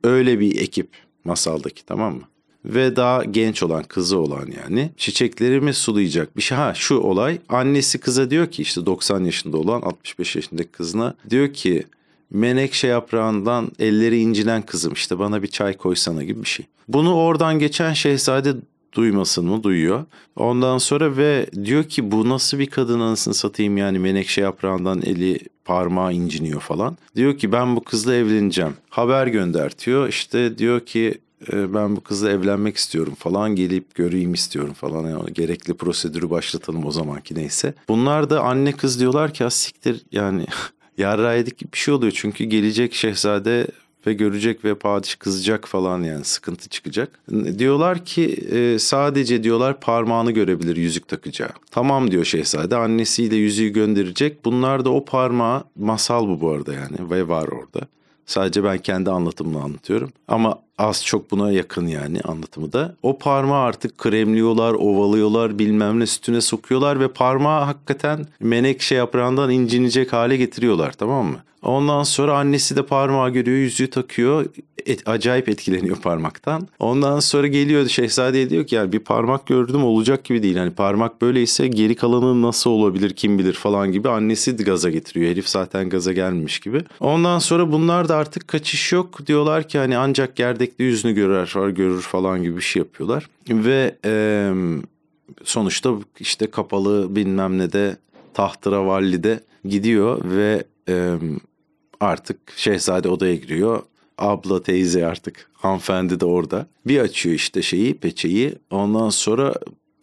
öyle 0.03 0.39
bir 0.39 0.61
ekip 0.61 0.89
masaldaki 1.23 1.85
tamam 1.85 2.15
mı? 2.15 2.23
Ve 2.65 2.95
daha 2.95 3.23
genç 3.23 3.63
olan 3.63 3.83
kızı 3.83 4.17
olan 4.17 4.47
yani 4.65 4.91
çiçeklerimi 4.97 5.73
sulayacak 5.73 6.37
bir 6.37 6.41
şey. 6.41 6.57
Ha 6.57 6.73
şu 6.75 6.97
olay 6.97 7.39
annesi 7.49 7.97
kıza 7.97 8.29
diyor 8.29 8.51
ki 8.51 8.61
işte 8.61 8.85
90 8.85 9.23
yaşında 9.23 9.57
olan 9.57 9.81
65 9.81 10.35
yaşındaki 10.35 10.69
kızına 10.69 11.15
diyor 11.29 11.53
ki 11.53 11.85
menekşe 12.31 12.87
yaprağından 12.87 13.71
elleri 13.79 14.19
incinen 14.19 14.61
kızım 14.61 14.93
işte 14.93 15.19
bana 15.19 15.43
bir 15.43 15.47
çay 15.47 15.77
koysana 15.77 16.23
gibi 16.23 16.43
bir 16.43 16.49
şey. 16.49 16.65
Bunu 16.87 17.15
oradan 17.15 17.59
geçen 17.59 17.93
şehzade 17.93 18.53
duymasın 18.93 19.45
mı 19.45 19.63
duyuyor. 19.63 20.05
Ondan 20.35 20.77
sonra 20.77 21.17
ve 21.17 21.45
diyor 21.65 21.83
ki 21.83 22.11
bu 22.11 22.29
nasıl 22.29 22.59
bir 22.59 22.65
kadın 22.65 22.99
anasını 22.99 23.33
satayım 23.33 23.77
yani 23.77 23.99
menekşe 23.99 24.41
yaprağından 24.41 25.01
eli 25.01 25.39
parmağı 25.65 26.13
inciniyor 26.13 26.61
falan. 26.61 26.97
Diyor 27.15 27.37
ki 27.37 27.51
ben 27.51 27.75
bu 27.75 27.83
kızla 27.83 28.15
evleneceğim. 28.15 28.73
Haber 28.89 29.27
göndertiyor. 29.27 30.09
İşte 30.09 30.57
diyor 30.57 30.79
ki 30.85 31.17
ben 31.51 31.95
bu 31.95 32.01
kızla 32.01 32.29
evlenmek 32.29 32.77
istiyorum 32.77 33.15
falan 33.15 33.55
gelip 33.55 33.95
göreyim 33.95 34.33
istiyorum 34.33 34.73
falan 34.73 35.09
yani 35.09 35.33
gerekli 35.33 35.73
prosedürü 35.73 36.29
başlatalım 36.29 36.85
o 36.85 36.91
zamanki 36.91 37.35
neyse. 37.35 37.73
Bunlar 37.87 38.29
da 38.29 38.41
anne 38.41 38.71
kız 38.71 38.99
diyorlar 38.99 39.33
ki 39.33 39.45
siktir 39.49 40.05
yani 40.11 40.45
yarra 40.97 41.33
yedik 41.33 41.73
bir 41.73 41.77
şey 41.77 41.93
oluyor 41.93 42.11
çünkü 42.15 42.43
gelecek 42.43 42.93
şehzade 42.93 43.67
ve 44.07 44.13
görecek 44.13 44.65
ve 44.65 44.75
padişah 44.75 45.19
kızacak 45.19 45.67
falan 45.67 46.03
yani 46.03 46.23
sıkıntı 46.23 46.69
çıkacak. 46.69 47.19
Diyorlar 47.57 48.05
ki 48.05 48.25
e, 48.51 48.79
sadece 48.79 49.43
diyorlar 49.43 49.79
parmağını 49.79 50.31
görebilir 50.31 50.75
yüzük 50.75 51.07
takacağı. 51.07 51.49
Tamam 51.71 52.11
diyor 52.11 52.25
şehzade 52.25 52.75
annesiyle 52.75 53.35
yüzüğü 53.35 53.69
gönderecek. 53.69 54.45
Bunlar 54.45 54.85
da 54.85 54.89
o 54.89 55.05
parmağı 55.05 55.63
masal 55.75 56.27
bu 56.27 56.41
bu 56.41 56.49
arada 56.49 56.73
yani 56.73 57.09
ve 57.09 57.27
var 57.27 57.47
orada. 57.47 57.87
Sadece 58.27 58.63
ben 58.63 58.77
kendi 58.77 59.11
anlatımını 59.11 59.63
anlatıyorum. 59.63 60.09
Ama 60.27 60.59
az 60.77 61.05
çok 61.05 61.31
buna 61.31 61.51
yakın 61.51 61.87
yani 61.87 62.21
anlatımı 62.21 62.73
da. 62.73 62.95
O 63.03 63.17
parmağı 63.17 63.63
artık 63.63 63.97
kremliyorlar, 63.97 64.73
ovalıyorlar, 64.73 65.59
bilmem 65.59 65.99
ne 65.99 66.05
sütüne 66.05 66.41
sokuyorlar 66.41 66.99
ve 66.99 67.07
parmağı 67.07 67.63
hakikaten 67.63 68.25
menekşe 68.39 68.95
yaprağından 68.95 69.49
incinecek 69.51 70.13
hale 70.13 70.37
getiriyorlar 70.37 70.91
tamam 70.91 71.25
mı? 71.25 71.37
Ondan 71.61 72.03
sonra 72.03 72.37
annesi 72.37 72.75
de 72.75 72.85
parmağı 72.85 73.29
görüyor, 73.29 73.57
yüzüğü 73.57 73.89
takıyor. 73.89 74.45
Et, 74.87 75.07
acayip 75.07 75.49
etkileniyor 75.49 75.97
parmaktan. 75.97 76.67
Ondan 76.79 77.19
sonra 77.19 77.47
geliyor 77.47 77.87
şehzadeye 77.87 78.49
diyor 78.49 78.67
ki 78.67 78.75
yani 78.75 78.91
bir 78.91 78.99
parmak 78.99 79.47
gördüm 79.47 79.83
olacak 79.83 80.23
gibi 80.23 80.43
değil. 80.43 80.57
Hani 80.57 80.71
parmak 80.71 81.21
böyleyse 81.21 81.67
geri 81.67 81.95
kalanı 81.95 82.41
nasıl 82.41 82.69
olabilir 82.69 83.09
kim 83.09 83.39
bilir 83.39 83.53
falan 83.53 83.91
gibi. 83.91 84.09
Annesi 84.09 84.55
gaza 84.55 84.89
getiriyor. 84.89 85.31
Herif 85.31 85.49
zaten 85.49 85.89
gaza 85.89 86.13
gelmiş 86.13 86.59
gibi. 86.59 86.81
Ondan 86.99 87.39
sonra 87.39 87.71
bunlar 87.71 88.09
da 88.09 88.15
artık 88.15 88.47
kaçış 88.47 88.93
yok. 88.93 89.27
Diyorlar 89.27 89.67
ki 89.67 89.77
hani 89.77 89.97
ancak 89.97 90.35
gerdekli 90.35 90.83
yüzünü 90.83 91.13
görer, 91.13 91.69
görür 91.69 92.01
falan 92.01 92.43
gibi 92.43 92.55
bir 92.55 92.61
şey 92.61 92.79
yapıyorlar. 92.79 93.29
Ve 93.49 93.95
e, 94.05 94.51
sonuçta 95.43 95.93
işte 96.19 96.51
kapalı 96.51 97.15
bilmem 97.15 97.57
ne 97.57 97.71
de 97.71 97.97
tahtıra 98.33 98.85
vallide 98.85 99.39
gidiyor 99.65 100.21
ve 100.23 100.63
e, 100.89 101.15
artık 101.99 102.37
şehzade 102.55 103.09
odaya 103.09 103.35
giriyor. 103.35 103.83
Abla 104.17 104.63
teyze 104.63 105.05
artık 105.05 105.49
hanımefendi 105.53 106.19
de 106.19 106.25
orada. 106.25 106.67
Bir 106.87 106.99
açıyor 106.99 107.35
işte 107.35 107.61
şeyi 107.61 107.97
peçeyi 107.97 108.55
ondan 108.71 109.09
sonra 109.09 109.53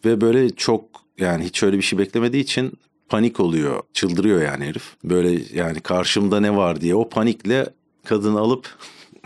ve 0.05 0.21
böyle 0.21 0.49
çok 0.49 0.83
yani 1.19 1.43
hiç 1.43 1.63
öyle 1.63 1.77
bir 1.77 1.81
şey 1.81 1.99
beklemediği 1.99 2.43
için 2.43 2.73
panik 3.09 3.39
oluyor. 3.39 3.83
Çıldırıyor 3.93 4.41
yani 4.41 4.65
herif. 4.65 4.95
Böyle 5.03 5.41
yani 5.53 5.79
karşımda 5.79 6.39
ne 6.39 6.55
var 6.55 6.81
diye 6.81 6.95
o 6.95 7.09
panikle 7.09 7.69
kadını 8.05 8.39
alıp 8.39 8.67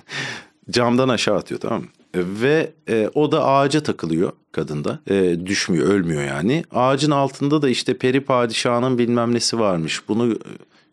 camdan 0.70 1.10
aşağı 1.10 1.36
atıyor 1.36 1.62
tamam 1.62 1.82
mı? 1.82 1.88
Ve 2.16 2.72
e, 2.90 3.10
o 3.14 3.32
da 3.32 3.46
ağaca 3.46 3.84
takılıyor 3.84 4.32
kadında. 4.52 5.00
E, 5.10 5.46
düşmüyor, 5.46 5.88
ölmüyor 5.88 6.24
yani. 6.24 6.64
Ağacın 6.72 7.12
altında 7.12 7.62
da 7.62 7.70
işte 7.70 7.98
peri 7.98 8.22
padişahının 8.22 8.98
bilmem 8.98 9.34
nesi 9.34 9.60
varmış. 9.60 10.02
Bunu 10.08 10.38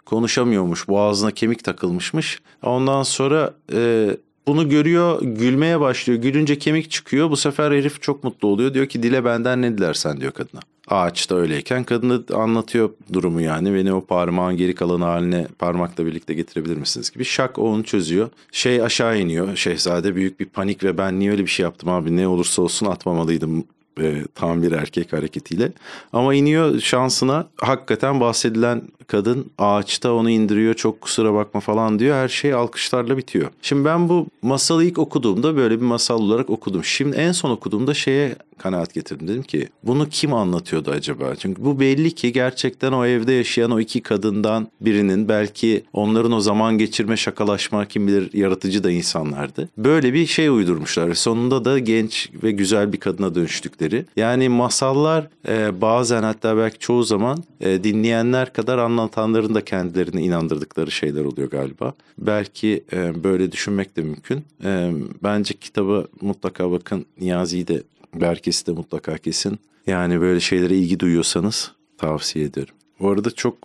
konuşamıyormuş. 0.06 0.88
Boğazına 0.88 1.30
kemik 1.30 1.64
takılmışmış. 1.64 2.40
Ondan 2.62 3.02
sonra 3.02 3.54
e, 3.72 4.10
bunu 4.46 4.68
görüyor, 4.68 5.22
gülmeye 5.22 5.80
başlıyor. 5.80 6.22
Gülünce 6.22 6.58
kemik 6.58 6.90
çıkıyor. 6.90 7.30
Bu 7.30 7.36
sefer 7.36 7.72
herif 7.72 8.02
çok 8.02 8.24
mutlu 8.24 8.48
oluyor. 8.48 8.74
Diyor 8.74 8.86
ki 8.86 9.02
dile 9.02 9.24
benden 9.24 9.62
ne 9.62 9.78
dilersen 9.78 10.20
diyor 10.20 10.32
kadına. 10.32 10.60
Ağaçta 10.88 11.34
öyleyken 11.34 11.84
kadını 11.84 12.22
anlatıyor 12.34 12.90
durumu 13.12 13.40
yani. 13.40 13.74
Beni 13.74 13.92
o 13.92 14.04
parmağın 14.04 14.56
geri 14.56 14.74
kalan 14.74 15.00
haline 15.00 15.46
parmakla 15.58 16.06
birlikte 16.06 16.34
getirebilir 16.34 16.76
misiniz 16.76 17.10
gibi. 17.10 17.24
Şak 17.24 17.58
onu 17.58 17.84
çözüyor. 17.84 18.28
Şey 18.52 18.82
aşağı 18.82 19.18
iniyor. 19.18 19.56
Şehzade 19.56 20.14
büyük 20.14 20.40
bir 20.40 20.46
panik 20.46 20.84
ve 20.84 20.98
ben 20.98 21.18
niye 21.18 21.30
öyle 21.30 21.42
bir 21.42 21.50
şey 21.50 21.64
yaptım 21.64 21.88
abi 21.88 22.16
ne 22.16 22.28
olursa 22.28 22.62
olsun 22.62 22.86
atmamalıydım 22.86 23.64
e, 24.00 24.24
tam 24.34 24.62
bir 24.62 24.72
erkek 24.72 25.12
hareketiyle. 25.12 25.72
Ama 26.12 26.34
iniyor 26.34 26.80
şansına 26.80 27.46
hakikaten 27.60 28.20
bahsedilen 28.20 28.82
kadın 29.06 29.50
ağaçta 29.58 30.12
onu 30.12 30.30
indiriyor 30.30 30.74
çok 30.74 31.00
kusura 31.00 31.34
bakma 31.34 31.60
falan 31.60 31.98
diyor. 31.98 32.16
Her 32.16 32.28
şey 32.28 32.54
alkışlarla 32.54 33.16
bitiyor. 33.16 33.50
Şimdi 33.62 33.84
ben 33.84 34.08
bu 34.08 34.26
masalı 34.42 34.84
ilk 34.84 34.98
okuduğumda 34.98 35.56
böyle 35.56 35.80
bir 35.80 35.84
masal 35.84 36.18
olarak 36.18 36.50
okudum. 36.50 36.84
Şimdi 36.84 37.16
en 37.16 37.32
son 37.32 37.50
okuduğumda 37.50 37.94
şeye 37.94 38.36
kanaat 38.58 38.94
getirdim. 38.94 39.28
Dedim 39.28 39.42
ki 39.42 39.68
bunu 39.82 40.08
kim 40.08 40.34
anlatıyordu 40.34 40.90
acaba? 40.90 41.34
Çünkü 41.36 41.64
bu 41.64 41.80
belli 41.80 42.14
ki 42.14 42.32
gerçekten 42.32 42.92
o 42.92 43.06
evde 43.06 43.32
yaşayan 43.32 43.70
o 43.70 43.80
iki 43.80 44.00
kadından 44.00 44.68
birinin 44.80 45.28
belki 45.28 45.84
onların 45.92 46.32
o 46.32 46.40
zaman 46.40 46.78
geçirme, 46.78 47.16
şakalaşma 47.16 47.84
kim 47.84 48.06
bilir 48.06 48.30
yaratıcı 48.32 48.84
da 48.84 48.90
insanlardı. 48.90 49.68
Böyle 49.78 50.14
bir 50.14 50.26
şey 50.26 50.48
uydurmuşlar. 50.48 51.14
Sonunda 51.14 51.64
da 51.64 51.78
genç 51.78 52.30
ve 52.42 52.50
güzel 52.50 52.92
bir 52.92 53.00
kadına 53.00 53.34
dönüştükleri. 53.34 54.04
Yani 54.16 54.48
masallar 54.48 55.28
e, 55.48 55.80
bazen 55.80 56.22
hatta 56.22 56.56
belki 56.56 56.78
çoğu 56.78 57.02
zaman 57.04 57.44
e, 57.60 57.84
dinleyenler 57.84 58.52
kadar 58.52 58.78
anlatanların 58.78 59.54
da 59.54 59.64
kendilerini 59.64 60.22
inandırdıkları 60.22 60.90
şeyler 60.90 61.24
oluyor 61.24 61.50
galiba. 61.50 61.94
Belki 62.18 62.84
e, 62.92 63.24
böyle 63.24 63.52
düşünmek 63.52 63.96
de 63.96 64.02
mümkün. 64.02 64.44
E, 64.64 64.92
bence 65.22 65.54
kitabı 65.54 66.08
mutlaka 66.20 66.70
bakın. 66.70 67.06
Niyazi'yi 67.20 67.68
de 67.68 67.82
Berkes'i 68.20 68.66
de 68.66 68.72
mutlaka 68.72 69.18
kesin. 69.18 69.58
Yani 69.86 70.20
böyle 70.20 70.40
şeylere 70.40 70.74
ilgi 70.74 71.00
duyuyorsanız 71.00 71.72
tavsiye 71.98 72.44
ederim. 72.44 72.74
Bu 73.00 73.10
arada 73.10 73.30
çok 73.30 73.58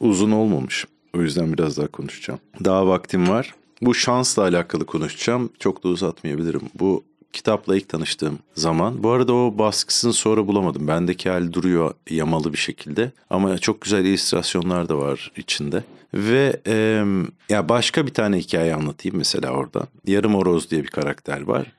uzun 0.00 0.30
olmamış. 0.30 0.86
O 1.16 1.22
yüzden 1.22 1.52
biraz 1.52 1.78
daha 1.78 1.86
konuşacağım. 1.86 2.40
Daha 2.64 2.86
vaktim 2.86 3.28
var. 3.28 3.54
Bu 3.82 3.94
şansla 3.94 4.42
alakalı 4.42 4.86
konuşacağım. 4.86 5.50
Çok 5.58 5.84
da 5.84 5.88
uzatmayabilirim. 5.88 6.60
Bu 6.74 7.04
kitapla 7.32 7.76
ilk 7.76 7.88
tanıştığım 7.88 8.38
zaman. 8.54 9.02
Bu 9.02 9.10
arada 9.10 9.32
o 9.32 9.58
baskısını 9.58 10.12
sonra 10.12 10.46
bulamadım. 10.46 10.88
Bendeki 10.88 11.30
hali 11.30 11.52
duruyor 11.52 11.94
yamalı 12.10 12.52
bir 12.52 12.58
şekilde. 12.58 13.12
Ama 13.30 13.58
çok 13.58 13.80
güzel 13.80 14.04
illüstrasyonlar 14.04 14.88
da 14.88 14.98
var 14.98 15.32
içinde. 15.36 15.84
Ve 16.14 16.60
e, 16.66 17.04
ya 17.48 17.68
başka 17.68 18.06
bir 18.06 18.14
tane 18.14 18.38
hikaye 18.38 18.74
anlatayım 18.74 19.18
mesela 19.18 19.50
orada. 19.50 19.86
Yarım 20.06 20.34
Oroz 20.34 20.70
diye 20.70 20.82
bir 20.82 20.88
karakter 20.88 21.42
var. 21.42 21.72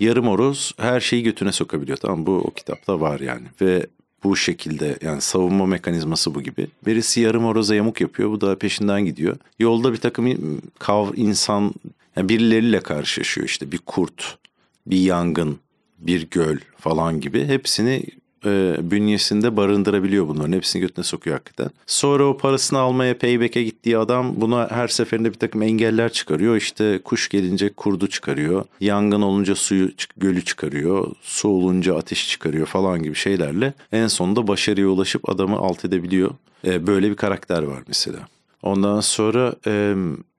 Yarım 0.00 0.28
Oroz 0.28 0.72
her 0.76 1.00
şeyi 1.00 1.22
götüne 1.22 1.52
sokabiliyor. 1.52 1.98
Tamam 1.98 2.26
bu 2.26 2.32
o 2.32 2.50
kitapta 2.50 3.00
var 3.00 3.20
yani. 3.20 3.46
Ve 3.60 3.86
bu 4.24 4.36
şekilde 4.36 4.98
yani 5.02 5.20
savunma 5.20 5.66
mekanizması 5.66 6.34
bu 6.34 6.42
gibi. 6.42 6.66
Birisi 6.86 7.20
yarım 7.20 7.44
oroza 7.44 7.74
yamuk 7.74 8.00
yapıyor. 8.00 8.30
Bu 8.30 8.40
da 8.40 8.58
peşinden 8.58 9.04
gidiyor. 9.04 9.36
Yolda 9.58 9.92
bir 9.92 9.98
takım 9.98 10.60
kav 10.78 11.12
insan 11.16 11.74
yani 12.16 12.28
birileriyle 12.28 12.80
karşılaşıyor 12.80 13.46
işte 13.46 13.72
bir 13.72 13.78
kurt, 13.78 14.38
bir 14.86 15.00
yangın, 15.00 15.58
bir 15.98 16.30
göl 16.30 16.58
falan 16.78 17.20
gibi 17.20 17.46
hepsini 17.46 18.02
e, 18.46 18.76
bünyesinde 18.90 19.56
barındırabiliyor 19.56 20.28
bunların. 20.28 20.52
Hepsini 20.52 20.80
götüne 20.80 21.04
sokuyor 21.04 21.36
hakikaten. 21.36 21.70
Sonra 21.86 22.26
o 22.26 22.36
parasını 22.36 22.78
almaya 22.78 23.18
payback'e 23.18 23.62
gittiği 23.62 23.98
adam 23.98 24.40
buna 24.40 24.70
her 24.70 24.88
seferinde 24.88 25.28
bir 25.28 25.38
takım 25.38 25.62
engeller 25.62 26.12
çıkarıyor. 26.12 26.56
İşte 26.56 27.00
kuş 27.04 27.28
gelince 27.28 27.72
kurdu 27.72 28.06
çıkarıyor. 28.06 28.64
Yangın 28.80 29.22
olunca 29.22 29.54
suyu 29.54 29.90
gölü 30.16 30.44
çıkarıyor. 30.44 31.12
Su 31.22 31.48
olunca 31.48 31.96
ateş 31.96 32.28
çıkarıyor 32.28 32.66
falan 32.66 33.02
gibi 33.02 33.14
şeylerle 33.14 33.74
en 33.92 34.06
sonunda 34.06 34.48
başarıya 34.48 34.88
ulaşıp 34.88 35.28
adamı 35.28 35.56
alt 35.56 35.84
edebiliyor. 35.84 36.30
E, 36.66 36.86
böyle 36.86 37.10
bir 37.10 37.16
karakter 37.16 37.62
var 37.62 37.82
mesela. 37.88 38.18
Ondan 38.62 39.00
sonra 39.00 39.54
e, 39.66 39.94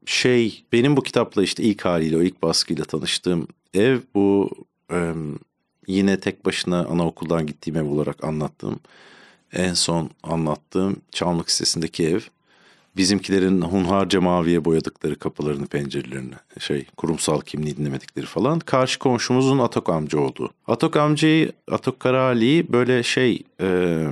şey 0.05 0.63
benim 0.73 0.97
bu 0.97 1.03
kitapla 1.03 1.43
işte 1.43 1.63
ilk 1.63 1.85
haliyle 1.85 2.17
o 2.17 2.21
ilk 2.21 2.43
baskıyla 2.43 2.85
tanıştığım 2.85 3.47
ev 3.73 3.99
bu 4.15 4.49
e, 4.91 5.13
yine 5.87 6.19
tek 6.19 6.45
başına 6.45 6.85
anaokuldan 6.85 7.45
gittiğim 7.45 7.77
ev 7.77 7.85
olarak 7.85 8.23
anlattığım 8.23 8.79
en 9.53 9.73
son 9.73 10.09
anlattığım 10.23 10.95
Çamlık 11.11 11.51
sitesindeki 11.51 12.07
ev. 12.07 12.19
Bizimkilerin 12.97 13.61
hunharca 13.61 14.21
maviye 14.21 14.65
boyadıkları 14.65 15.15
kapılarını, 15.15 15.67
pencerelerini, 15.67 16.33
şey 16.59 16.85
kurumsal 16.97 17.41
kimliği 17.41 17.77
dinlemedikleri 17.77 18.25
falan. 18.25 18.59
Karşı 18.59 18.99
komşumuzun 18.99 19.59
Atok 19.59 19.89
amca 19.89 20.19
olduğu. 20.19 20.49
Atok 20.67 20.95
amcayı, 20.95 21.51
Atok 21.71 21.99
Karaali'yi 21.99 22.71
böyle 22.71 23.03
şey... 23.03 23.43
E, 23.61 24.07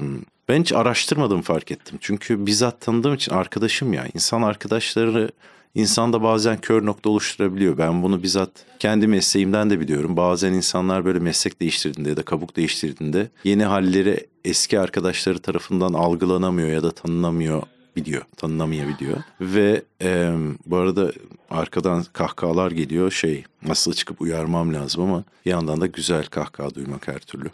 ben 0.49 0.61
hiç 0.61 0.73
araştırmadım 0.73 1.41
fark 1.41 1.71
ettim. 1.71 1.97
Çünkü 2.01 2.45
bizzat 2.45 2.81
tanıdığım 2.81 3.13
için 3.13 3.31
arkadaşım 3.31 3.93
ya. 3.93 4.05
insan 4.13 4.41
arkadaşları 4.41 5.31
İnsan 5.75 6.13
da 6.13 6.23
bazen 6.23 6.57
kör 6.61 6.85
nokta 6.85 7.09
oluşturabiliyor. 7.09 7.77
Ben 7.77 8.03
bunu 8.03 8.23
bizzat 8.23 8.49
kendi 8.79 9.07
mesleğimden 9.07 9.69
de 9.69 9.79
biliyorum. 9.79 10.17
Bazen 10.17 10.53
insanlar 10.53 11.05
böyle 11.05 11.19
meslek 11.19 11.61
değiştirdiğinde 11.61 12.09
ya 12.09 12.17
da 12.17 12.23
kabuk 12.23 12.55
değiştirdiğinde 12.55 13.29
yeni 13.43 13.63
halleri 13.63 14.27
eski 14.45 14.79
arkadaşları 14.79 15.39
tarafından 15.39 15.93
algılanamıyor 15.93 16.69
ya 16.69 16.83
da 16.83 16.91
tanınamıyor 16.91 17.63
biliyor, 17.95 18.21
tanınamayabiliyor. 18.37 19.17
Ve 19.41 19.81
e, 20.01 20.33
bu 20.65 20.77
arada 20.77 21.11
arkadan 21.49 22.05
kahkahalar 22.13 22.71
geliyor. 22.71 23.11
Şey, 23.11 23.43
nasıl 23.67 23.93
çıkıp 23.93 24.21
uyarmam 24.21 24.73
lazım 24.73 25.03
ama 25.03 25.23
bir 25.45 25.51
yandan 25.51 25.81
da 25.81 25.87
güzel 25.87 26.25
kahkaha 26.25 26.75
duymak 26.75 27.07
her 27.07 27.19
türlü. 27.19 27.49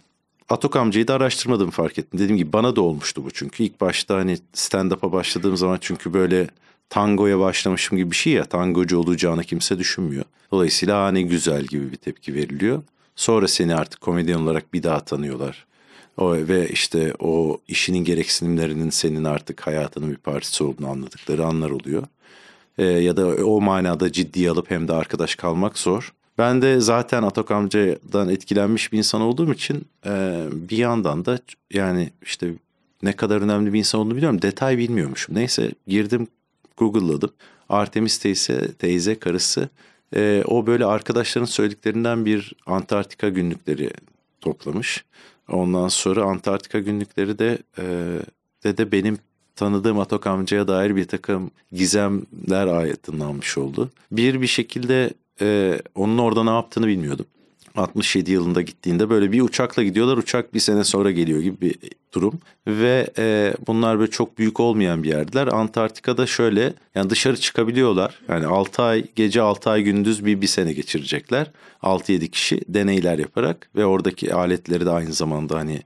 Atok 0.49 0.75
amcayı 0.75 1.07
da 1.07 1.13
araştırmadım 1.13 1.69
fark 1.69 1.99
ettim. 1.99 2.19
Dediğim 2.19 2.37
gibi 2.37 2.53
bana 2.53 2.75
da 2.75 2.81
olmuştu 2.81 3.25
bu 3.25 3.31
çünkü. 3.31 3.63
ilk 3.63 3.81
başta 3.81 4.15
hani 4.15 4.37
stand-up'a 4.53 5.11
başladığım 5.11 5.57
zaman 5.57 5.77
çünkü 5.81 6.13
böyle 6.13 6.47
tangoya 6.91 7.39
başlamışım 7.39 7.97
gibi 7.97 8.11
bir 8.11 8.15
şey 8.15 8.33
ya 8.33 8.45
tangocu 8.45 8.97
olacağını 8.97 9.43
kimse 9.43 9.79
düşünmüyor. 9.79 10.25
Dolayısıyla 10.51 11.03
ha 11.03 11.11
ne 11.11 11.21
güzel 11.21 11.63
gibi 11.63 11.91
bir 11.91 11.97
tepki 11.97 12.33
veriliyor. 12.33 12.83
Sonra 13.15 13.47
seni 13.47 13.75
artık 13.75 14.01
komedyen 14.01 14.39
olarak 14.39 14.73
bir 14.73 14.83
daha 14.83 14.99
tanıyorlar. 14.99 15.65
O, 16.17 16.33
ve 16.33 16.69
işte 16.69 17.13
o 17.19 17.57
işinin 17.67 18.03
gereksinimlerinin 18.03 18.89
senin 18.89 19.23
artık 19.23 19.67
hayatının 19.67 20.11
bir 20.11 20.17
parçası 20.17 20.67
olduğunu 20.67 20.89
anladıkları 20.89 21.45
anlar 21.45 21.69
oluyor. 21.69 22.03
Ee, 22.77 22.85
ya 22.85 23.17
da 23.17 23.27
o 23.27 23.61
manada 23.61 24.11
ciddiye 24.11 24.49
alıp 24.49 24.71
hem 24.71 24.87
de 24.87 24.93
arkadaş 24.93 25.35
kalmak 25.35 25.77
zor. 25.77 26.13
Ben 26.37 26.61
de 26.61 26.79
zaten 26.79 27.23
Atok 27.23 27.51
amcadan 27.51 28.29
etkilenmiş 28.29 28.93
bir 28.93 28.97
insan 28.97 29.21
olduğum 29.21 29.53
için 29.53 29.85
e, 30.05 30.43
bir 30.51 30.77
yandan 30.77 31.25
da 31.25 31.39
yani 31.73 32.09
işte 32.21 32.53
ne 33.03 33.13
kadar 33.13 33.41
önemli 33.41 33.73
bir 33.73 33.79
insan 33.79 34.01
olduğunu 34.01 34.15
biliyorum. 34.15 34.41
Detay 34.41 34.77
bilmiyormuşum. 34.77 35.35
Neyse 35.35 35.71
girdim 35.87 36.27
Google'ladım. 36.77 37.31
Artemis 37.69 38.17
teyze, 38.17 38.73
teyze 38.73 39.19
karısı 39.19 39.69
e, 40.15 40.43
o 40.47 40.67
böyle 40.67 40.85
arkadaşların 40.85 41.45
söylediklerinden 41.45 42.25
bir 42.25 42.53
Antarktika 42.65 43.29
günlükleri 43.29 43.91
toplamış. 44.41 45.05
Ondan 45.49 45.87
sonra 45.87 46.23
Antarktika 46.23 46.79
günlükleri 46.79 47.39
de 47.39 47.57
e, 47.77 47.83
de, 48.63 48.77
de 48.77 48.91
benim 48.91 49.17
tanıdığım 49.55 49.99
Atok 49.99 50.27
amcaya 50.27 50.67
dair 50.67 50.95
bir 50.95 51.05
takım 51.05 51.51
gizemler 51.71 52.67
aydınlanmış 52.67 53.57
oldu. 53.57 53.91
Bir 54.11 54.41
bir 54.41 54.47
şekilde 54.47 55.13
e, 55.41 55.79
onun 55.95 56.17
orada 56.17 56.43
ne 56.43 56.49
yaptığını 56.49 56.87
bilmiyordum. 56.87 57.25
67 57.75 58.31
yılında 58.31 58.61
gittiğinde 58.61 59.09
böyle 59.09 59.31
bir 59.31 59.41
uçakla 59.41 59.83
gidiyorlar. 59.83 60.17
Uçak 60.17 60.53
bir 60.53 60.59
sene 60.59 60.83
sonra 60.83 61.11
geliyor 61.11 61.39
gibi 61.41 61.61
bir 61.61 61.75
durum. 62.13 62.39
Ve 62.67 63.09
e, 63.17 63.53
bunlar 63.67 63.99
böyle 63.99 64.11
çok 64.11 64.37
büyük 64.37 64.59
olmayan 64.59 65.03
bir 65.03 65.09
yerdiler. 65.09 65.47
Antarktika'da 65.47 66.27
şöyle 66.27 66.73
yani 66.95 67.09
dışarı 67.09 67.37
çıkabiliyorlar. 67.37 68.19
Yani 68.29 68.45
6 68.45 68.83
ay 68.83 69.05
gece 69.15 69.41
6 69.41 69.69
ay 69.69 69.83
gündüz 69.83 70.25
bir, 70.25 70.41
bir 70.41 70.47
sene 70.47 70.73
geçirecekler. 70.73 71.51
6-7 71.83 72.27
kişi 72.27 72.61
deneyler 72.67 73.19
yaparak 73.19 73.69
ve 73.75 73.85
oradaki 73.85 74.33
aletleri 74.33 74.85
de 74.85 74.89
aynı 74.89 75.13
zamanda 75.13 75.57
hani 75.57 75.81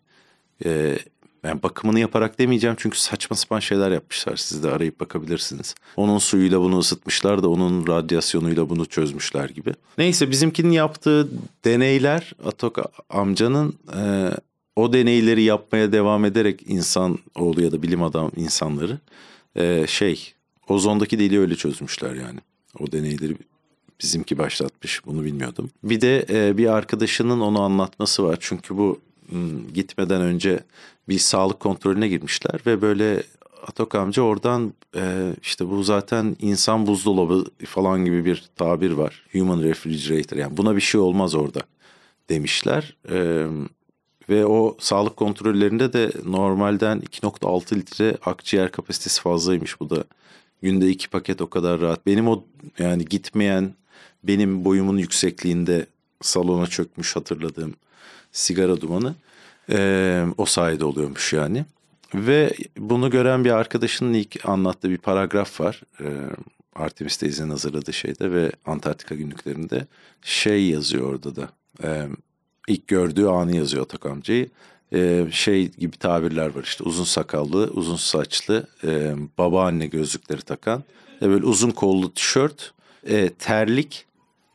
e, 0.66 0.98
yani 1.46 1.64
bakımını 1.64 2.00
yaparak 2.00 2.40
demeyeceğim 2.40 2.76
çünkü 2.80 3.00
saçma 3.00 3.36
sapan 3.36 3.60
şeyler 3.60 3.92
yapmışlar. 3.92 4.36
Siz 4.36 4.64
de 4.64 4.72
arayıp 4.72 5.00
bakabilirsiniz. 5.00 5.76
Onun 5.96 6.18
suyuyla 6.18 6.62
bunu 6.62 6.80
ısıtmışlar 6.80 7.44
da 7.44 7.50
onun 7.50 7.88
radyasyonuyla 7.88 8.70
bunu 8.70 8.86
çözmüşler 8.86 9.50
gibi. 9.50 9.74
Neyse 9.98 10.32
bizimkinin 10.32 10.72
yaptığı 10.72 11.30
deneyler 11.66 12.32
Atok 12.46 12.78
amcanın 13.10 13.74
e, 13.98 14.32
o 14.76 14.94
deneyleri 14.94 15.44
yapmaya 15.44 15.92
devam 15.92 16.26
ederek 16.26 16.64
insan 16.68 17.20
oğlu 17.36 17.62
ya 17.62 17.72
da 17.72 17.84
bilim 17.84 18.04
adam 18.04 18.32
insanları 18.36 19.00
e, 19.56 19.86
şey 19.88 20.34
ozondaki 20.70 21.20
deliği 21.20 21.40
öyle 21.40 21.56
çözmüşler 21.56 22.16
yani. 22.16 22.40
O 22.80 22.92
deneyleri 22.92 23.36
bizimki 24.02 24.38
başlatmış 24.38 25.06
bunu 25.06 25.24
bilmiyordum. 25.24 25.70
Bir 25.84 26.02
de 26.02 26.26
e, 26.30 26.58
bir 26.58 26.66
arkadaşının 26.66 27.40
onu 27.40 27.62
anlatması 27.62 28.24
var. 28.24 28.38
Çünkü 28.40 28.78
bu 28.78 29.00
gitmeden 29.74 30.22
önce 30.22 30.60
bir 31.10 31.20
sağlık 31.20 31.60
kontrolüne 31.60 32.08
girmişler 32.08 32.60
ve 32.66 32.82
böyle 32.82 33.24
Atok 33.68 33.96
amca 33.96 34.22
oradan 34.22 34.74
e, 34.96 35.34
işte 35.42 35.70
bu 35.70 35.84
zaten 35.84 36.36
insan 36.40 36.88
buzdolabı 36.88 37.46
falan 37.66 38.06
gibi 38.06 38.26
bir 38.26 38.44
tabir 38.56 38.92
var. 38.92 39.26
Human 39.32 39.64
refrigerator 39.64 40.38
yani 40.38 40.58
buna 40.58 40.76
bir 40.76 40.82
şey 40.82 41.02
olmaz 41.02 41.36
orada 41.36 41.62
demişler. 42.30 42.96
E, 43.10 43.48
ve 44.30 44.46
o 44.46 44.78
sağlık 44.80 45.18
kontrollerinde 45.18 45.94
de 45.94 46.12
normalden 46.26 47.00
2.6 47.00 47.76
litre 47.76 48.18
akciğer 48.26 48.72
kapasitesi 48.72 49.22
fazlaymış. 49.22 49.80
Bu 49.80 49.90
da 49.90 50.04
günde 50.62 50.90
iki 50.90 51.10
paket 51.10 51.42
o 51.42 51.50
kadar 51.50 51.82
rahat. 51.82 52.06
Benim 52.06 52.28
o 52.28 52.44
yani 52.80 53.06
gitmeyen 53.06 53.74
benim 54.24 54.66
boyumun 54.66 54.98
yüksekliğinde 54.98 55.86
salona 56.22 56.68
çökmüş 56.68 57.16
hatırladığım 57.16 57.74
sigara 58.36 58.82
dumanı 58.82 59.16
e, 59.70 60.26
o 60.38 60.46
sayede 60.46 60.86
oluyormuş 60.86 61.34
yani. 61.34 61.66
Ve 62.16 62.54
bunu 62.78 63.10
gören 63.10 63.46
bir 63.46 63.52
arkadaşının 63.52 64.14
ilk 64.14 64.46
anlattığı 64.50 64.90
bir 64.90 64.98
paragraf 64.98 65.62
var. 65.62 65.82
E, 66.00 66.06
Artemis 66.76 67.18
teyzenin 67.18 67.50
hazırladığı 67.50 67.94
şeyde 67.94 68.32
ve 68.32 68.52
Antarktika 68.66 69.16
günlüklerinde 69.16 69.88
şey 70.22 70.66
yazıyor 70.66 71.10
orada 71.10 71.36
da. 71.36 71.50
E, 71.84 72.08
ilk 72.68 72.88
gördüğü 72.88 73.26
anı 73.26 73.56
yazıyor 73.56 73.84
Atak 73.84 74.06
amcayı. 74.06 74.50
E, 74.94 75.28
şey 75.32 75.72
gibi 75.72 75.98
tabirler 75.98 76.56
var 76.56 76.64
işte 76.64 76.84
uzun 76.84 77.04
sakallı, 77.04 77.70
uzun 77.74 77.96
saçlı, 77.96 78.68
e, 78.84 79.16
babaanne 79.38 79.88
gözlükleri 79.88 80.42
takan. 80.42 80.84
E, 81.22 81.30
böyle 81.30 81.46
uzun 81.46 81.72
kollu 81.72 82.14
tişört, 82.14 82.74
e, 83.08 83.30
terlik 83.30 84.06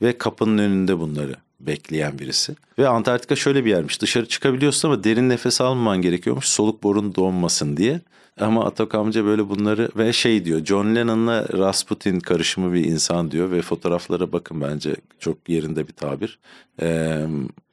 ve 0.02 0.18
kapının 0.18 0.58
önünde 0.58 0.98
bunları 0.98 1.36
bekleyen 1.60 2.18
birisi. 2.18 2.54
Ve 2.78 2.88
Antarktika 2.88 3.36
şöyle 3.36 3.64
bir 3.64 3.70
yermiş. 3.70 4.00
Dışarı 4.00 4.26
çıkabiliyorsun 4.26 4.88
ama 4.88 5.04
derin 5.04 5.28
nefes 5.28 5.60
almaman 5.60 6.02
gerekiyormuş. 6.02 6.44
Soluk 6.46 6.82
borun 6.82 7.14
donmasın 7.14 7.76
diye. 7.76 8.00
Ama 8.40 8.64
Atok 8.64 8.94
amca 8.94 9.24
böyle 9.24 9.48
bunları 9.48 9.88
ve 9.96 10.12
şey 10.12 10.44
diyor. 10.44 10.64
John 10.64 10.94
Lennon'la 10.94 11.48
Rasputin 11.48 12.20
karışımı 12.20 12.72
bir 12.72 12.84
insan 12.84 13.30
diyor 13.30 13.50
ve 13.50 13.62
fotoğraflara 13.62 14.32
bakın 14.32 14.60
bence 14.60 14.96
çok 15.18 15.48
yerinde 15.48 15.88
bir 15.88 15.92
tabir. 15.92 16.38
Ee, 16.82 17.26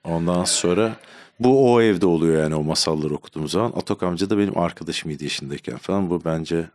ondan 0.03 0.43
sonra 0.43 0.95
bu 1.39 1.73
o 1.73 1.81
evde 1.81 2.05
oluyor 2.05 2.43
yani 2.43 2.55
o 2.55 2.63
masalları 2.63 3.13
okuduğumuz 3.13 3.51
zaman. 3.51 3.73
Atok 3.75 4.03
amca 4.03 4.29
da 4.29 4.37
benim 4.37 4.57
arkadaşım 4.57 5.11
7 5.11 5.23
yaşındayken 5.23 5.77
falan. 5.77 6.09
Bu 6.09 6.25
bence 6.25 6.69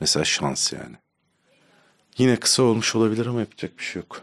mesela 0.00 0.24
şans 0.24 0.72
yani. 0.72 0.96
Yine 2.18 2.36
kısa 2.36 2.62
olmuş 2.62 2.94
olabilir 2.94 3.26
ama 3.26 3.40
yapacak 3.40 3.78
bir 3.78 3.82
şey 3.82 4.02
yok. 4.02 4.22